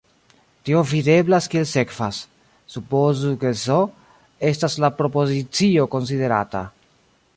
[0.67, 2.21] Tio videblas kiel sekvas:
[2.75, 3.77] supozu ke "S"
[4.53, 6.65] estas la propozicio konsiderata.